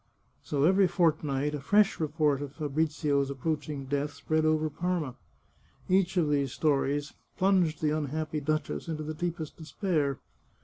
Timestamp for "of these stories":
6.17-7.13